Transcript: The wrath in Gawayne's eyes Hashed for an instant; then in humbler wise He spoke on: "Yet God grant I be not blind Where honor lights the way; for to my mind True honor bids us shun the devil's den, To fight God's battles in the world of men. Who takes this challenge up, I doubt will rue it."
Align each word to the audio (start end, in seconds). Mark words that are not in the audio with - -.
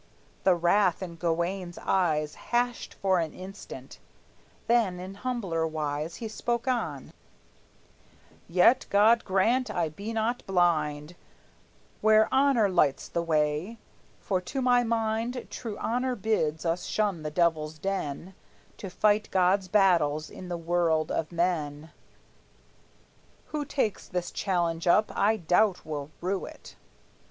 The 0.45 0.55
wrath 0.55 1.03
in 1.03 1.17
Gawayne's 1.17 1.77
eyes 1.77 2.33
Hashed 2.33 2.95
for 2.95 3.19
an 3.19 3.33
instant; 3.35 3.99
then 4.65 4.99
in 4.99 5.13
humbler 5.13 5.67
wise 5.67 6.15
He 6.15 6.27
spoke 6.27 6.67
on: 6.67 7.13
"Yet 8.49 8.87
God 8.89 9.23
grant 9.23 9.69
I 9.69 9.89
be 9.89 10.11
not 10.11 10.43
blind 10.47 11.15
Where 12.01 12.27
honor 12.33 12.67
lights 12.67 13.09
the 13.09 13.21
way; 13.21 13.77
for 14.19 14.41
to 14.41 14.59
my 14.59 14.83
mind 14.83 15.45
True 15.51 15.77
honor 15.77 16.15
bids 16.15 16.65
us 16.65 16.85
shun 16.85 17.21
the 17.21 17.29
devil's 17.29 17.77
den, 17.77 18.33
To 18.77 18.89
fight 18.89 19.29
God's 19.29 19.67
battles 19.67 20.31
in 20.31 20.49
the 20.49 20.57
world 20.57 21.11
of 21.11 21.31
men. 21.31 21.91
Who 23.49 23.65
takes 23.65 24.07
this 24.07 24.31
challenge 24.31 24.87
up, 24.87 25.15
I 25.15 25.37
doubt 25.37 25.85
will 25.85 26.09
rue 26.21 26.45
it." 26.47 26.75